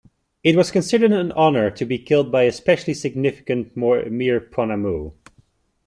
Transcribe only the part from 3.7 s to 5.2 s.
mere pounamu.